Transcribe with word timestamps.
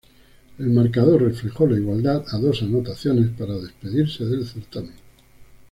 El 0.57 0.71
marcador 0.71 1.21
reflejó 1.21 1.67
la 1.67 1.77
igualdad 1.77 2.23
a 2.31 2.39
dos 2.39 2.63
anotaciones 2.63 3.29
para 3.37 3.53
despedirse 3.53 4.25
del 4.25 4.47
certamen. 4.47 4.95